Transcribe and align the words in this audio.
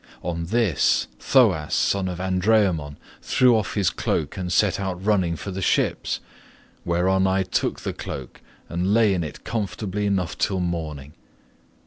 "On 0.23 0.45
this 0.47 1.05
Thoas 1.19 1.75
son 1.75 2.07
of 2.07 2.19
Andraemon 2.19 2.97
threw 3.21 3.55
off 3.55 3.75
his 3.75 3.91
cloak 3.91 4.35
and 4.35 4.51
set 4.51 4.79
out 4.79 5.05
running 5.05 5.37
to 5.37 5.51
the 5.51 5.61
ships, 5.61 6.21
whereon 6.83 7.27
I 7.27 7.43
took 7.43 7.81
the 7.81 7.93
cloak 7.93 8.41
and 8.67 8.95
lay 8.95 9.13
in 9.13 9.23
it 9.23 9.43
comfortably 9.43 10.07
enough 10.07 10.39
till 10.39 10.59
morning. 10.59 11.13